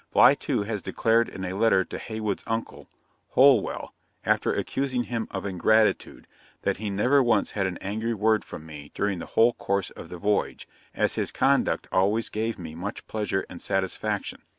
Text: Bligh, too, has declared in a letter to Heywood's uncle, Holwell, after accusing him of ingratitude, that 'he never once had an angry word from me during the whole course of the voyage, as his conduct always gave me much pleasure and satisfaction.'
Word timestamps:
Bligh, 0.13 0.33
too, 0.33 0.63
has 0.63 0.81
declared 0.81 1.29
in 1.29 1.45
a 1.45 1.53
letter 1.55 1.85
to 1.85 1.99
Heywood's 1.99 2.43
uncle, 2.47 2.89
Holwell, 3.35 3.93
after 4.25 4.51
accusing 4.51 5.03
him 5.03 5.27
of 5.29 5.45
ingratitude, 5.45 6.25
that 6.63 6.77
'he 6.77 6.89
never 6.89 7.21
once 7.21 7.51
had 7.51 7.67
an 7.67 7.77
angry 7.81 8.15
word 8.15 8.43
from 8.43 8.65
me 8.65 8.89
during 8.95 9.19
the 9.19 9.27
whole 9.37 9.53
course 9.53 9.91
of 9.91 10.09
the 10.09 10.17
voyage, 10.17 10.67
as 10.95 11.13
his 11.13 11.31
conduct 11.31 11.87
always 11.91 12.29
gave 12.29 12.57
me 12.57 12.73
much 12.73 13.05
pleasure 13.05 13.45
and 13.47 13.61
satisfaction.' 13.61 14.41